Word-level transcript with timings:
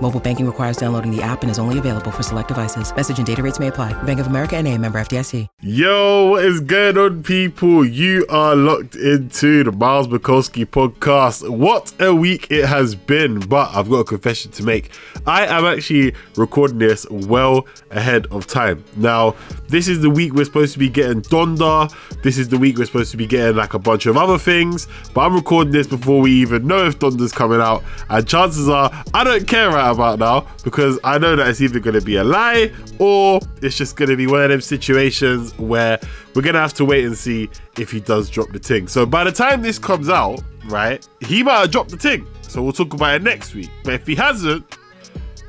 Mobile 0.00 0.20
banking 0.20 0.46
requires 0.46 0.76
downloading 0.76 1.10
the 1.10 1.22
app 1.22 1.42
and 1.42 1.50
is 1.50 1.58
only 1.58 1.78
available 1.78 2.10
for 2.10 2.22
select 2.22 2.48
devices. 2.48 2.94
Message 2.94 3.18
and 3.18 3.26
data 3.26 3.42
rates 3.42 3.58
may 3.58 3.68
apply. 3.68 4.00
Bank 4.02 4.20
of 4.20 4.26
America 4.26 4.56
and 4.56 4.68
a 4.68 4.76
member 4.76 5.00
FDIC. 5.00 5.46
Yo, 5.62 6.28
what 6.30 6.44
is 6.44 6.60
going 6.60 6.98
on, 6.98 7.22
people? 7.22 7.84
You 7.84 8.26
are 8.28 8.54
locked 8.54 8.94
into 8.94 9.64
the 9.64 9.72
Myles 9.72 10.06
Bukowski 10.06 10.66
podcast. 10.66 11.48
What 11.48 11.94
a 11.98 12.14
week 12.14 12.48
it 12.50 12.66
has 12.66 12.94
been, 12.94 13.40
but 13.40 13.74
I've 13.74 13.88
got 13.88 14.00
a 14.00 14.04
confession 14.04 14.52
to 14.52 14.62
make. 14.62 14.90
I 15.26 15.46
am 15.46 15.64
actually 15.64 16.14
recording 16.36 16.78
this 16.78 17.08
well 17.10 17.66
ahead 17.90 18.26
of 18.26 18.46
time. 18.46 18.84
Now, 18.96 19.34
this 19.68 19.88
is 19.88 20.00
the 20.00 20.10
week 20.10 20.34
we're 20.34 20.44
supposed 20.44 20.72
to 20.74 20.78
be 20.78 20.88
getting 20.88 21.22
Donda. 21.22 21.92
This 22.22 22.38
is 22.38 22.48
the 22.48 22.58
week 22.58 22.78
we're 22.78 22.86
supposed 22.86 23.10
to 23.10 23.16
be 23.16 23.26
getting 23.26 23.56
like 23.56 23.74
a 23.74 23.78
bunch 23.78 24.06
of 24.06 24.16
other 24.16 24.38
things, 24.38 24.86
but 25.14 25.22
I'm 25.22 25.34
recording 25.34 25.72
this 25.72 25.86
before 25.86 26.20
we 26.20 26.32
even 26.32 26.66
know 26.66 26.86
if 26.86 26.98
Donda's 26.98 27.32
coming 27.32 27.60
out. 27.60 27.82
And 28.08 28.26
chances 28.26 28.68
are, 28.68 28.90
I 29.14 29.24
don't 29.24 29.46
care 29.46 29.70
right 29.70 29.90
about 29.90 30.18
now 30.18 30.46
because 30.64 30.98
I 31.04 31.18
know 31.18 31.36
that 31.36 31.48
it's 31.48 31.60
either 31.60 31.80
going 31.80 31.98
to 31.98 32.04
be 32.04 32.16
a 32.16 32.24
lie 32.24 32.72
or 32.98 33.40
it's 33.62 33.76
just 33.76 33.96
going 33.96 34.10
to 34.10 34.16
be 34.16 34.26
one 34.26 34.42
of 34.42 34.50
them 34.50 34.60
situations 34.60 35.56
where 35.58 35.98
we're 36.34 36.42
going 36.42 36.54
to 36.54 36.60
have 36.60 36.74
to 36.74 36.84
wait 36.84 37.04
and 37.04 37.16
see 37.16 37.48
if 37.78 37.90
he 37.90 38.00
does 38.00 38.30
drop 38.30 38.50
the 38.50 38.58
thing. 38.58 38.88
So 38.88 39.06
by 39.06 39.24
the 39.24 39.32
time 39.32 39.62
this 39.62 39.78
comes 39.78 40.08
out, 40.08 40.42
right, 40.66 41.06
he 41.20 41.42
might 41.42 41.60
have 41.60 41.70
dropped 41.70 41.90
the 41.90 41.96
thing. 41.96 42.26
So 42.42 42.62
we'll 42.62 42.72
talk 42.72 42.94
about 42.94 43.16
it 43.16 43.22
next 43.22 43.54
week. 43.54 43.70
But 43.84 43.94
if 43.94 44.06
he 44.06 44.14
hasn't, 44.14 44.64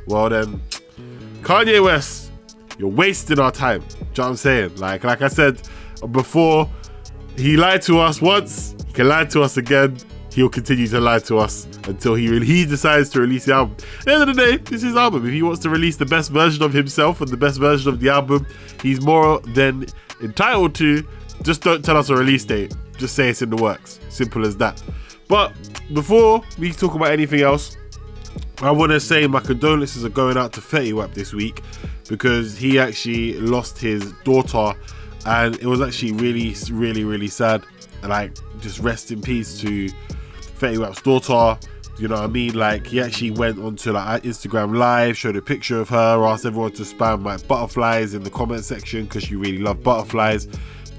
well 0.06 0.30
then, 0.30 0.62
Kanye 1.42 1.84
West, 1.84 2.27
you're 2.78 2.90
wasting 2.90 3.40
our 3.40 3.52
time. 3.52 3.82
Do 3.82 3.86
you 3.88 4.00
know 4.00 4.06
what 4.06 4.28
I'm 4.30 4.36
saying? 4.36 4.76
Like, 4.76 5.04
like 5.04 5.22
I 5.22 5.28
said 5.28 5.62
before, 6.12 6.70
he 7.36 7.58
lied 7.58 7.82
to 7.84 8.00
us 8.00 8.22
once, 8.22 8.76
he 8.88 8.94
can 8.94 9.08
lie 9.08 9.26
to 9.26 9.42
us 9.42 9.58
again 9.58 9.98
he'll 10.38 10.48
continue 10.48 10.86
to 10.86 11.00
lie 11.00 11.18
to 11.18 11.40
us 11.40 11.68
until 11.88 12.14
he 12.14 12.30
re- 12.30 12.46
he 12.46 12.64
decides 12.64 13.10
to 13.10 13.20
release 13.20 13.46
the 13.46 13.54
album. 13.54 13.76
At 14.00 14.06
the 14.06 14.14
end 14.14 14.30
of 14.30 14.36
the 14.36 14.46
day, 14.46 14.58
this 14.58 14.84
is 14.84 14.90
his 14.90 14.96
album. 14.96 15.26
If 15.26 15.34
he 15.34 15.42
wants 15.42 15.62
to 15.64 15.70
release 15.70 15.98
the 15.98 16.06
best 16.06 16.30
version 16.30 16.62
of 16.62 16.74
himself 16.74 17.22
and 17.22 17.30
the 17.32 17.38
best 17.38 17.60
version 17.60 17.92
of 17.92 18.00
the 18.00 18.10
album, 18.10 18.46
he's 18.84 19.02
more 19.02 19.40
than 19.40 19.88
entitled 20.22 20.76
to. 20.76 21.04
Just 21.42 21.64
don't 21.64 21.84
tell 21.84 21.98
us 21.98 22.10
a 22.10 22.16
release 22.16 22.46
date. 22.46 22.76
Just 23.00 23.16
say 23.16 23.30
it's 23.30 23.42
in 23.42 23.50
the 23.50 23.56
works. 23.56 24.00
Simple 24.10 24.46
as 24.46 24.56
that. 24.58 24.82
But 25.28 25.54
before 25.92 26.44
we 26.60 26.72
talk 26.72 26.94
about 26.94 27.12
anything 27.12 27.42
else, 27.42 27.76
I 28.62 28.70
want 28.70 28.92
to 28.92 29.00
say 29.00 29.26
my 29.26 29.40
condolences 29.40 30.06
are 30.06 30.10
going 30.10 30.38
out 30.38 30.54
to 30.54 30.62
Fetty 30.62 30.94
Wap 30.94 31.16
this 31.16 31.34
week 31.34 31.64
because 32.08 32.58
he 32.58 32.80
actually 32.80 33.34
lost 33.40 33.78
his 33.78 34.12
daughter 34.24 34.74
and 35.26 35.56
it 35.56 35.66
was 35.66 35.82
actually 35.82 36.14
really, 36.14 36.56
really, 36.72 37.04
really 37.04 37.28
sad. 37.28 37.64
Like, 38.04 38.32
just 38.62 38.80
rest 38.80 39.12
in 39.12 39.22
peace 39.22 39.60
to 39.60 39.90
Fetty 40.60 40.78
Wap's 40.78 41.02
daughter. 41.02 41.60
You 42.00 42.08
know 42.08 42.16
what 42.16 42.26
I 42.26 42.28
mean? 42.28 42.54
Like 42.54 42.86
he 42.88 43.02
actually 43.02 43.32
went 43.32 43.58
onto 43.60 43.92
like 43.92 44.24
Instagram 44.24 44.78
Live, 44.78 45.18
showed 45.18 45.36
a 45.36 45.42
picture 45.42 45.80
of 45.80 45.90
her, 45.90 46.24
asked 46.26 46.46
everyone 46.46 46.72
to 46.74 46.84
spam 46.84 47.26
like 47.26 47.48
butterflies 47.48 48.14
in 48.14 48.24
the 48.24 48.30
comment 48.30 48.64
section 48.64 49.06
because 49.06 49.32
you 49.32 49.40
really 49.40 49.58
love 49.58 49.82
butterflies. 49.82 50.46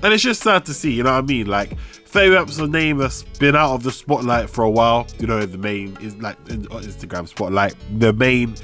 And 0.03 0.13
it's 0.13 0.23
just 0.23 0.43
sad 0.43 0.65
to 0.67 0.75
see, 0.75 0.93
you 0.93 1.05
know 1.05 1.13
what 1.13 1.25
I 1.25 1.27
mean? 1.27 1.47
Like 1.47 1.77
Fetty 2.05 2.35
Wap's 2.35 2.59
a 2.59 2.67
name 2.67 2.99
that's 2.99 3.23
been 3.23 3.55
out 3.55 3.75
of 3.75 3.85
the 3.85 3.93
spotlight 3.93 4.51
for 4.51 4.65
a 4.65 4.71
while. 4.71 5.07
You 5.19 5.29
know, 5.29 5.45
the 5.47 5.59
main 5.59 5.97
is 6.01 6.17
like 6.17 6.37
uh, 6.51 6.81
Instagram 6.81 7.29
spotlight, 7.29 7.77
the 7.99 8.13
main 8.13 8.57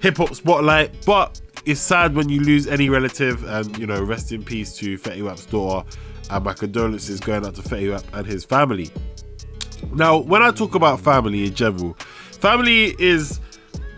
hip 0.00 0.16
hop 0.16 0.34
spotlight. 0.34 1.06
But 1.06 1.40
it's 1.70 1.80
sad 1.80 2.14
when 2.14 2.28
you 2.28 2.40
lose 2.40 2.66
any 2.66 2.88
relative, 2.88 3.44
and 3.44 3.76
you 3.78 3.86
know, 3.86 4.02
rest 4.02 4.32
in 4.32 4.42
peace 4.42 4.74
to 4.76 4.98
Fetty 4.98 5.22
Wap's 5.22 5.46
daughter. 5.46 5.88
And 6.30 6.44
my 6.44 6.52
condolences 6.52 7.18
going 7.18 7.44
out 7.44 7.56
to 7.56 7.62
Fetty 7.62 7.90
Wap 7.92 8.04
and 8.12 8.26
his 8.26 8.44
family. 8.44 8.90
Now, 9.92 10.18
when 10.18 10.42
I 10.42 10.52
talk 10.52 10.74
about 10.76 11.00
family 11.00 11.46
in 11.46 11.54
general, 11.54 11.94
family 12.30 12.94
is 12.98 13.40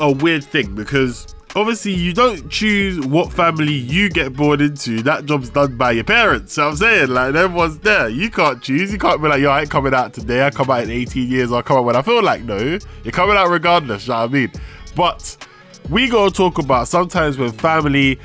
a 0.01 0.11
weird 0.11 0.43
thing 0.43 0.75
because 0.75 1.35
obviously 1.55 1.93
you 1.93 2.15
don't 2.15 2.49
choose 2.49 3.05
what 3.07 3.33
family 3.33 3.75
you 3.75 4.09
get 4.09 4.35
born 4.35 4.61
into. 4.61 5.03
That 5.03 5.27
job's 5.27 5.51
done 5.51 5.77
by 5.77 5.93
your 5.93 6.05
parents. 6.05 6.55
So 6.55 6.69
I'm 6.69 6.77
saying, 6.77 7.09
like, 7.09 7.35
everyone's 7.35 7.79
there. 7.81 8.09
You 8.09 8.31
can't 8.31 8.63
choose. 8.63 8.93
You 8.93 8.99
can't 8.99 9.21
be 9.21 9.29
like, 9.29 9.41
yo, 9.41 9.51
I 9.51 9.61
ain't 9.63 9.71
coming 9.71 9.93
out 9.93 10.15
today. 10.15 10.47
I 10.47 10.51
come 10.51 10.71
out 10.71 10.85
in 10.85 10.91
18 10.91 11.31
years. 11.31 11.53
I'll 11.53 11.63
come 11.63 11.79
out 11.79 11.85
when 11.85 11.97
I 11.97 12.03
feel 12.03 12.23
like. 12.23 12.43
No, 12.45 12.57
you're 12.57 13.13
coming 13.13 13.37
out 13.37 13.51
regardless. 13.51 14.07
You 14.07 14.15
know 14.15 14.21
what 14.21 14.31
I 14.31 14.33
mean? 14.33 14.53
But 14.97 15.37
we 15.91 16.09
gotta 16.09 16.35
talk 16.35 16.59
about 16.59 16.89
sometimes 16.89 17.39
when 17.39 17.53
family 17.53 18.19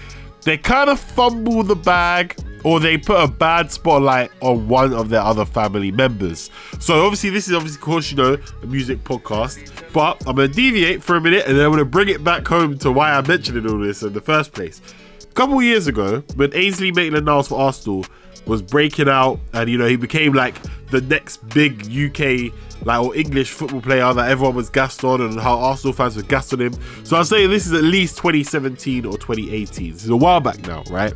they 0.44 0.57
kind 0.57 0.90
of 0.90 1.00
fumble 1.00 1.63
the 1.63 1.75
bag 1.75 2.35
or 2.63 2.79
they 2.79 2.97
put 2.97 3.22
a 3.22 3.28
bad 3.28 3.72
spotlight 3.72 4.31
on 4.41 4.68
one 4.68 4.94
of 4.94 5.09
their 5.09 5.22
other 5.22 5.45
family 5.45 5.91
members. 5.91 6.50
So 6.79 7.06
obviously, 7.06 7.29
this 7.29 7.47
is 7.47 7.53
obviously, 7.53 7.78
of 7.78 7.81
course, 7.81 8.12
you 8.12 8.18
know, 8.18 8.38
a 8.63 8.66
music 8.66 9.03
podcast. 9.03 9.72
But 9.94 10.22
I'm 10.28 10.35
gonna 10.35 10.47
deviate 10.47 11.03
for 11.03 11.16
a 11.16 11.22
minute, 11.22 11.45
and 11.47 11.57
then 11.57 11.66
I'm 11.66 11.72
gonna 11.72 11.85
bring 11.85 12.09
it 12.09 12.23
back 12.23 12.47
home 12.47 12.78
to 12.79 12.91
why 12.91 13.12
I'm 13.12 13.28
mentioning 13.28 13.69
all 13.69 13.79
this 13.79 14.03
in 14.03 14.13
the 14.13 14.22
first 14.22 14.53
place. 14.53 14.81
A 15.22 15.34
couple 15.34 15.62
years 15.62 15.88
ago, 15.88 16.24
when 16.35 16.53
Ainsley 16.53 16.91
Maitland-Niles 16.91 17.50
for 17.50 17.59
Arsenal 17.59 18.06
was 18.45 18.62
breaking 18.62 19.09
out, 19.09 19.39
and 19.53 19.69
you 19.69 19.78
know, 19.78 19.88
he 19.88 19.95
became 19.95 20.34
like 20.34 20.56
the 20.90 21.02
next 21.02 21.48
big 21.50 21.86
UK 21.92 22.53
like 22.86 23.02
or 23.02 23.16
English 23.16 23.52
football 23.52 23.81
player 23.81 24.14
that 24.14 24.30
everyone 24.30 24.56
was 24.56 24.70
gassed 24.70 25.03
on 25.03 25.22
and 25.22 25.40
how 25.40 25.59
Arsenal 25.59 25.94
fans 25.94 26.16
were 26.16 26.24
gassed 26.24 26.53
on 26.53 26.62
him. 26.62 26.74
So 27.03 27.18
I'll 27.18 27.25
say 27.25 27.48
this 27.48 27.66
is 27.66 27.74
at 27.74 27.84
least 27.84 28.18
2017 28.18 29.06
or 29.06 29.18
2018. 29.18 29.94
This 29.94 30.03
is 30.03 30.09
a 30.09 30.16
while 30.16 30.40
back 30.40 30.59
now, 30.66 30.84
right? 30.90 31.14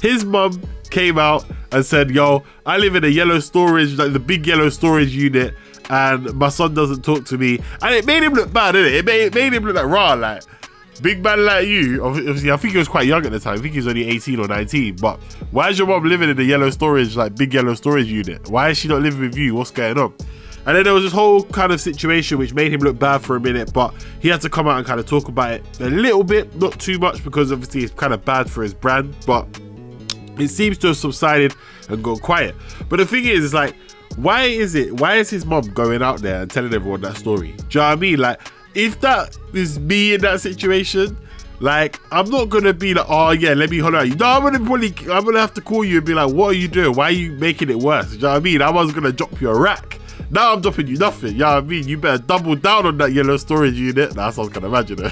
His 0.00 0.24
mum 0.24 0.60
came 0.90 1.18
out 1.18 1.44
and 1.70 1.84
said, 1.84 2.10
Yo, 2.10 2.44
I 2.66 2.78
live 2.78 2.96
in 2.96 3.04
a 3.04 3.08
yellow 3.08 3.38
storage, 3.38 3.96
like 3.96 4.12
the 4.12 4.18
big 4.18 4.46
yellow 4.46 4.68
storage 4.68 5.14
unit, 5.14 5.54
and 5.90 6.32
my 6.34 6.48
son 6.48 6.74
doesn't 6.74 7.02
talk 7.02 7.24
to 7.26 7.38
me. 7.38 7.60
And 7.80 7.94
it 7.94 8.04
made 8.04 8.22
him 8.22 8.32
look 8.32 8.52
bad, 8.52 8.72
didn't 8.72 8.92
it? 8.92 8.96
It 8.96 9.04
made, 9.04 9.22
it 9.26 9.34
made 9.34 9.52
him 9.52 9.64
look 9.64 9.76
like 9.76 9.86
raw, 9.86 10.14
like 10.14 10.42
big 11.00 11.22
man 11.22 11.44
like 11.44 11.66
you. 11.66 12.04
Obviously, 12.04 12.50
I 12.50 12.56
think 12.56 12.72
he 12.72 12.78
was 12.78 12.88
quite 12.88 13.06
young 13.06 13.24
at 13.24 13.32
the 13.32 13.40
time. 13.40 13.58
I 13.58 13.62
think 13.62 13.72
he 13.72 13.78
was 13.78 13.88
only 13.88 14.08
18 14.08 14.38
or 14.38 14.48
19. 14.48 14.96
But 14.96 15.20
why 15.50 15.70
is 15.70 15.78
your 15.78 15.88
mom 15.88 16.04
living 16.04 16.30
in 16.30 16.36
the 16.36 16.44
yellow 16.44 16.70
storage, 16.70 17.16
like 17.16 17.34
big 17.34 17.54
yellow 17.54 17.74
storage 17.74 18.06
unit? 18.06 18.48
Why 18.48 18.70
is 18.70 18.78
she 18.78 18.88
not 18.88 19.02
living 19.02 19.20
with 19.20 19.36
you? 19.36 19.54
What's 19.54 19.70
going 19.70 19.98
on? 19.98 20.14
And 20.64 20.76
then 20.76 20.84
there 20.84 20.94
was 20.94 21.02
this 21.02 21.12
whole 21.12 21.42
kind 21.42 21.72
of 21.72 21.80
situation 21.80 22.38
which 22.38 22.54
made 22.54 22.72
him 22.72 22.80
look 22.80 22.96
bad 22.96 23.22
for 23.22 23.34
a 23.34 23.40
minute, 23.40 23.72
but 23.72 23.92
he 24.20 24.28
had 24.28 24.40
to 24.42 24.48
come 24.48 24.68
out 24.68 24.78
and 24.78 24.86
kind 24.86 25.00
of 25.00 25.06
talk 25.06 25.26
about 25.26 25.52
it 25.52 25.80
a 25.80 25.90
little 25.90 26.22
bit, 26.22 26.54
not 26.54 26.78
too 26.78 27.00
much, 27.00 27.24
because 27.24 27.50
obviously 27.50 27.82
it's 27.82 27.92
kind 27.94 28.14
of 28.14 28.24
bad 28.24 28.48
for 28.48 28.62
his 28.62 28.72
brand. 28.72 29.16
But 29.26 29.48
it 30.38 30.48
seems 30.48 30.78
to 30.78 30.88
have 30.88 30.96
subsided 30.96 31.54
and 31.88 32.02
gone 32.02 32.18
quiet. 32.18 32.54
But 32.88 32.98
the 32.98 33.06
thing 33.06 33.24
is, 33.24 33.44
it's 33.44 33.54
like, 33.54 33.74
why 34.16 34.44
is 34.44 34.74
it? 34.74 35.00
Why 35.00 35.16
is 35.16 35.30
his 35.30 35.44
mom 35.44 35.72
going 35.72 36.02
out 36.02 36.20
there 36.20 36.42
and 36.42 36.50
telling 36.50 36.72
everyone 36.72 37.00
that 37.00 37.16
story? 37.16 37.52
Do 37.52 37.64
you 37.64 37.80
know 37.80 37.88
what 37.88 37.92
I 37.92 37.96
mean? 37.96 38.18
Like, 38.18 38.40
if 38.74 39.00
that 39.00 39.36
is 39.52 39.78
me 39.78 40.14
in 40.14 40.20
that 40.22 40.40
situation, 40.40 41.16
like, 41.60 42.00
I'm 42.10 42.28
not 42.28 42.48
gonna 42.48 42.72
be 42.72 42.92
like, 42.92 43.06
oh 43.08 43.30
yeah, 43.30 43.54
let 43.54 43.70
me 43.70 43.78
hold 43.78 43.94
at 43.94 44.08
you. 44.08 44.16
No, 44.16 44.26
I'm 44.26 44.42
gonna 44.42 44.58
probably, 44.58 44.88
I'm 45.12 45.24
gonna 45.24 45.40
have 45.40 45.54
to 45.54 45.60
call 45.60 45.84
you 45.84 45.98
and 45.98 46.06
be 46.06 46.14
like, 46.14 46.32
what 46.32 46.48
are 46.48 46.58
you 46.58 46.68
doing? 46.68 46.96
Why 46.96 47.04
are 47.04 47.10
you 47.12 47.32
making 47.32 47.70
it 47.70 47.78
worse? 47.78 48.12
You 48.12 48.18
know 48.18 48.30
what 48.30 48.36
I 48.36 48.40
mean? 48.40 48.62
I 48.62 48.70
was 48.70 48.92
gonna 48.92 49.12
drop 49.12 49.40
you 49.40 49.48
a 49.48 49.58
rack. 49.58 50.00
Now 50.30 50.54
I'm 50.54 50.60
dropping 50.60 50.86
you 50.86 50.96
nothing. 50.96 51.34
You 51.34 51.40
know 51.40 51.54
what 51.54 51.64
I 51.64 51.66
mean? 51.66 51.86
You 51.86 51.98
better 51.98 52.22
double 52.22 52.56
down 52.56 52.86
on 52.86 52.98
that 52.98 53.12
yellow 53.12 53.36
storage 53.36 53.74
unit. 53.74 54.14
That's 54.14 54.36
what 54.36 54.44
I 54.44 54.46
was 54.46 54.48
gonna 54.48 54.66
imagine. 54.66 54.98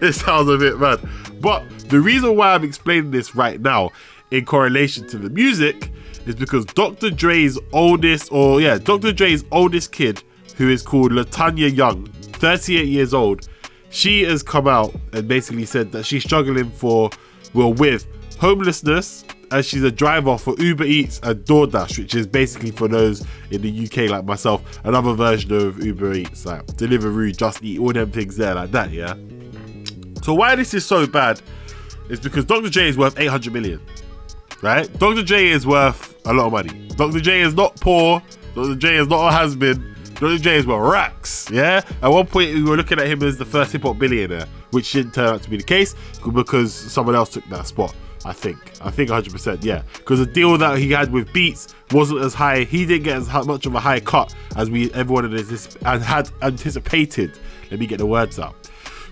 it 0.00 0.14
sounds 0.14 0.48
a 0.48 0.58
bit 0.58 0.78
mad. 0.78 1.00
But 1.40 1.68
the 1.88 2.00
reason 2.00 2.36
why 2.36 2.54
I'm 2.54 2.62
explaining 2.62 3.10
this 3.10 3.34
right 3.34 3.60
now 3.60 3.90
in 4.30 4.44
correlation 4.44 5.06
to 5.08 5.18
the 5.18 5.30
music 5.30 5.90
is 6.26 6.34
because 6.34 6.64
Dr. 6.66 7.10
Dre's 7.10 7.58
oldest, 7.72 8.30
or 8.30 8.60
yeah, 8.60 8.78
Dr. 8.78 9.12
Dre's 9.12 9.44
oldest 9.50 9.90
kid, 9.90 10.22
who 10.56 10.68
is 10.68 10.82
called 10.82 11.12
Latanya 11.12 11.74
Young, 11.74 12.08
38 12.40 12.88
years 12.88 13.14
old, 13.14 13.48
she 13.90 14.22
has 14.22 14.42
come 14.42 14.66
out 14.66 14.94
and 15.12 15.28
basically 15.28 15.64
said 15.66 15.92
that 15.92 16.06
she's 16.06 16.24
struggling 16.24 16.70
for, 16.70 17.10
well, 17.54 17.72
with 17.72 18.06
homelessness 18.38 19.24
as 19.50 19.66
she's 19.66 19.82
a 19.82 19.90
driver 19.90 20.38
for 20.38 20.54
Uber 20.58 20.84
Eats 20.84 21.20
and 21.22 21.44
DoorDash, 21.44 21.98
which 21.98 22.14
is 22.14 22.26
basically 22.26 22.70
for 22.70 22.88
those 22.88 23.26
in 23.50 23.62
the 23.62 23.84
UK 23.84 24.10
like 24.10 24.24
myself, 24.24 24.62
another 24.84 25.12
version 25.14 25.52
of 25.52 25.84
Uber 25.84 26.14
Eats, 26.14 26.46
like 26.46 26.64
Deliveroo, 26.68 27.36
Just 27.36 27.62
Eat, 27.62 27.78
all 27.78 27.92
them 27.92 28.10
things 28.10 28.36
there 28.36 28.54
like 28.54 28.70
that, 28.70 28.90
yeah. 28.90 29.14
So 30.22 30.34
why 30.34 30.54
this 30.54 30.72
is 30.74 30.86
so 30.86 31.06
bad 31.06 31.42
is 32.08 32.20
because 32.20 32.44
Dr. 32.44 32.70
Dre 32.70 32.88
is 32.88 32.96
worth 32.96 33.18
800 33.18 33.52
million, 33.52 33.80
right? 34.62 34.90
Dr. 34.98 35.22
Dre 35.22 35.46
is 35.48 35.66
worth 35.66 36.14
a 36.26 36.32
lot 36.32 36.46
of 36.46 36.52
money. 36.52 36.88
Dr. 36.90 37.20
Dre 37.20 37.40
is 37.40 37.54
not 37.54 37.76
poor. 37.80 38.22
Dr. 38.54 38.74
Dre 38.76 38.96
is 38.96 39.08
not 39.08 39.28
a 39.28 39.32
has 39.32 39.56
been. 39.56 39.89
Dr. 40.20 40.38
Dre 40.38 40.56
is 40.56 40.66
worth 40.66 40.92
racks, 40.92 41.50
yeah? 41.50 41.82
At 42.02 42.08
one 42.08 42.26
point, 42.26 42.54
we 42.54 42.62
were 42.62 42.76
looking 42.76 43.00
at 43.00 43.06
him 43.06 43.22
as 43.22 43.38
the 43.38 43.46
first 43.46 43.72
hip 43.72 43.82
hop 43.82 43.98
billionaire, 43.98 44.46
which 44.70 44.92
didn't 44.92 45.14
turn 45.14 45.34
out 45.34 45.42
to 45.42 45.50
be 45.50 45.56
the 45.56 45.62
case 45.62 45.94
because 46.34 46.74
someone 46.74 47.14
else 47.14 47.30
took 47.30 47.48
that 47.48 47.66
spot. 47.66 47.94
I 48.22 48.34
think. 48.34 48.58
I 48.82 48.90
think 48.90 49.08
100%, 49.08 49.64
yeah. 49.64 49.82
Because 49.96 50.18
the 50.18 50.26
deal 50.26 50.58
that 50.58 50.78
he 50.78 50.90
had 50.90 51.10
with 51.10 51.32
Beats 51.32 51.74
wasn't 51.90 52.20
as 52.20 52.34
high. 52.34 52.64
He 52.64 52.84
didn't 52.84 53.04
get 53.04 53.16
as 53.16 53.46
much 53.46 53.64
of 53.64 53.74
a 53.74 53.80
high 53.80 54.00
cut 54.00 54.34
as 54.56 54.68
we 54.68 54.92
everyone 54.92 55.32
had, 55.82 56.28
anticipated. 56.42 57.38
Let 57.70 57.80
me 57.80 57.86
get 57.86 57.96
the 57.96 58.04
words 58.04 58.38
out. 58.38 58.56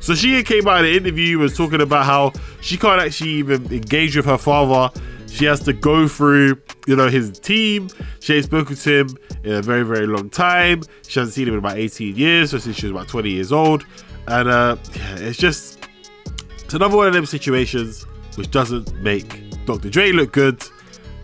So 0.00 0.14
she 0.14 0.42
came 0.42 0.68
out 0.68 0.84
in 0.84 0.90
an 0.90 0.96
interview 0.96 1.38
was 1.38 1.56
talking 1.56 1.80
about 1.80 2.04
how 2.04 2.32
she 2.60 2.76
can't 2.76 3.00
actually 3.00 3.30
even 3.30 3.72
engage 3.72 4.14
with 4.14 4.26
her 4.26 4.36
father. 4.36 4.92
She 5.28 5.44
has 5.44 5.60
to 5.60 5.72
go 5.72 6.08
through, 6.08 6.60
you 6.86 6.96
know, 6.96 7.08
his 7.08 7.38
team. 7.38 7.88
She 8.20 8.34
ain't 8.34 8.44
spoken 8.44 8.76
to 8.76 9.00
him 9.00 9.16
in 9.44 9.52
a 9.52 9.62
very, 9.62 9.82
very 9.82 10.06
long 10.06 10.30
time. 10.30 10.82
She 11.06 11.20
hasn't 11.20 11.34
seen 11.34 11.48
him 11.48 11.54
in 11.54 11.58
about 11.58 11.76
18 11.76 12.16
years, 12.16 12.50
so 12.50 12.58
since 12.58 12.76
she 12.76 12.86
was 12.86 12.92
about 12.92 13.08
20 13.08 13.30
years 13.30 13.52
old. 13.52 13.86
And 14.26 14.48
uh, 14.48 14.76
yeah, 14.94 15.16
it's 15.16 15.38
just 15.38 15.88
it's 16.64 16.74
another 16.74 16.96
one 16.96 17.06
of 17.06 17.14
them 17.14 17.26
situations 17.26 18.04
which 18.36 18.50
doesn't 18.50 18.94
make 19.02 19.42
Dr. 19.64 19.90
Dre 19.90 20.12
look 20.12 20.32
good. 20.32 20.62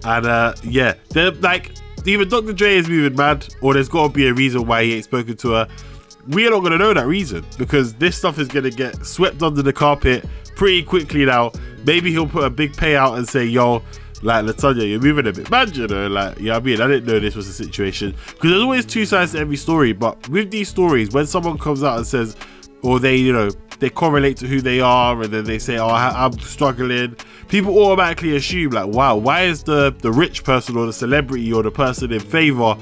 And 0.05 0.27
uh, 0.27 0.55
yeah, 0.63 0.95
they're 1.11 1.33
like 1.33 1.73
either 2.07 2.25
Dr. 2.25 2.53
Dre 2.53 2.77
is 2.77 2.89
moving 2.89 3.17
mad, 3.17 3.47
or 3.61 3.75
there's 3.75 3.89
got 3.89 4.09
to 4.09 4.13
be 4.13 4.27
a 4.27 4.35
reason 4.35 4.67
why 4.67 4.85
he 4.85 4.95
ain't 4.95 5.05
spoken 5.05 5.37
to 5.39 5.51
her 5.53 5.69
we 6.29 6.47
are 6.47 6.51
not 6.51 6.61
going 6.61 6.73
to 6.73 6.79
know 6.79 6.95
that 6.95 7.07
reason 7.07 7.45
because 7.59 7.95
this 7.95 8.17
stuff 8.17 8.39
is 8.39 8.49
going 8.49 8.65
to 8.65 8.71
get 8.71 9.05
swept 9.05 9.43
under 9.43 9.63
the 9.63 9.73
carpet 9.73 10.25
pretty 10.57 10.83
quickly 10.83 11.25
now. 11.25 11.53
Maybe 11.85 12.11
he'll 12.11 12.29
put 12.29 12.45
a 12.45 12.51
big 12.51 12.73
payout 12.73 13.19
and 13.19 13.29
say, 13.29 13.45
yo, 13.45 13.83
like 14.23 14.45
Latanya, 14.45 14.89
you're 14.89 15.01
moving 15.01 15.27
a 15.27 15.33
bit 15.33 15.51
mad, 15.51 15.77
you 15.77 15.87
know, 15.87 16.07
like, 16.07 16.39
yeah, 16.39 16.57
I 16.57 16.61
mean, 16.61 16.81
I 16.81 16.87
didn't 16.87 17.07
know 17.07 17.19
this 17.19 17.35
was 17.35 17.47
a 17.47 17.53
situation 17.53 18.15
because 18.27 18.51
there's 18.51 18.63
always 18.63 18.87
two 18.87 19.05
sides 19.05 19.33
to 19.33 19.39
every 19.39 19.57
story. 19.57 19.93
But 19.93 20.29
with 20.29 20.51
these 20.51 20.69
stories, 20.69 21.11
when 21.11 21.27
someone 21.27 21.59
comes 21.59 21.83
out 21.83 21.99
and 21.99 22.07
says, 22.07 22.37
or 22.83 22.99
they, 22.99 23.17
you 23.17 23.33
know, 23.33 23.51
they 23.81 23.91
correlate 23.91 24.37
to 24.39 24.47
who 24.47 24.61
they 24.61 24.81
are, 24.81 25.21
and 25.23 25.33
then 25.33 25.45
they 25.45 25.59
say, 25.59 25.79
"Oh, 25.79 25.89
I'm 25.89 26.39
struggling." 26.41 27.17
People 27.49 27.79
automatically 27.79 28.37
assume, 28.37 28.71
like, 28.71 28.87
"Wow, 28.87 29.17
why 29.17 29.43
is 29.43 29.63
the 29.63 29.95
the 29.99 30.13
rich 30.13 30.45
person 30.45 30.77
or 30.77 30.87
the 30.87 30.93
celebrity 30.93 31.53
or 31.53 31.63
the 31.63 31.71
person 31.71 32.13
in 32.13 32.21
favor 32.21 32.77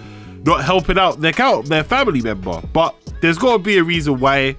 not 0.45 0.65
helping 0.65 0.99
out 0.99 1.21
their 1.21 1.33
count, 1.33 1.67
their 1.67 1.85
family 1.85 2.21
member?" 2.21 2.61
But 2.73 2.95
there's 3.21 3.39
got 3.39 3.53
to 3.53 3.59
be 3.59 3.79
a 3.79 3.85
reason 3.85 4.21
why. 4.21 4.57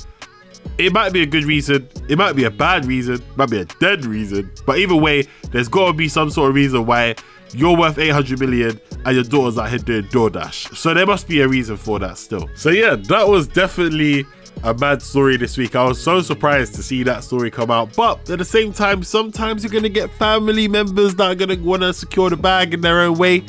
It 0.78 0.92
might 0.92 1.14
be 1.14 1.22
a 1.22 1.26
good 1.26 1.44
reason, 1.44 1.88
it 2.10 2.18
might 2.18 2.34
be 2.34 2.46
a 2.46 2.52
bad 2.52 2.86
reason, 2.86 3.22
might 3.36 3.50
be 3.50 3.60
a 3.60 3.66
dead 3.66 4.06
reason, 4.06 4.52
but 4.66 4.80
either 4.80 4.96
way, 4.96 5.28
there's 5.52 5.68
got 5.68 5.88
to 5.88 5.94
be 5.94 6.08
some 6.08 6.30
sort 6.30 6.50
of 6.50 6.56
reason 6.56 6.86
why 6.86 7.16
you're 7.54 7.78
worth 7.78 8.00
800 8.00 8.40
million 8.40 8.80
and 9.06 9.16
your 9.16 9.24
daughter's 9.24 9.58
out 9.58 9.70
here 9.70 9.80
doing 9.80 10.04
DoorDash. 10.06 10.76
So 10.76 10.94
there 10.94 11.06
must 11.06 11.28
be 11.28 11.42
a 11.42 11.48
reason 11.48 11.78
for 11.78 12.00
that 12.00 12.18
still. 12.18 12.50
So 12.56 12.70
yeah, 12.70 12.96
that 12.96 13.28
was 13.28 13.48
definitely 13.48 14.26
a 14.64 14.74
mad 14.74 15.02
story 15.02 15.38
this 15.38 15.58
week. 15.58 15.76
I 15.76 15.84
was 15.84 16.02
so 16.02 16.22
surprised 16.22 16.76
to 16.76 16.84
see 16.84 17.04
that 17.04 17.24
story 17.24 17.52
come 17.52 17.70
out. 17.70 17.96
But 17.96 18.30
at 18.30 18.40
the 18.40 18.46
same 18.46 18.74
time, 18.74 19.04
sometimes 19.04 19.64
you're 19.64 19.72
gonna 19.72 19.90
get 19.90 20.12
family 20.12 20.68
members 20.68 21.16
that 21.16 21.32
are 21.32 21.36
gonna 21.36 21.62
wanna 21.62 21.94
secure 21.94 22.30
the 22.30 22.38
bag 22.38 22.74
in 22.74 22.82
their 22.82 23.02
own 23.02 23.18
way. 23.18 23.44